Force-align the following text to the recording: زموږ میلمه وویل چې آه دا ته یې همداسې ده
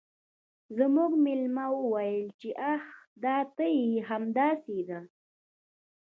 زموږ 0.77 1.11
میلمه 1.25 1.65
وویل 1.81 2.27
چې 2.39 2.49
آه 2.73 2.83
دا 3.23 3.37
ته 3.55 3.65
یې 3.77 3.89
همداسې 4.09 4.79
ده 4.89 4.99